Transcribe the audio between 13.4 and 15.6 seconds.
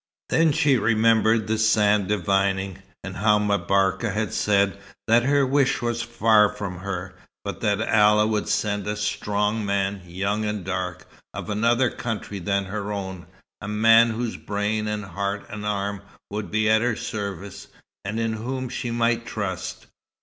a man whose brain, and heart,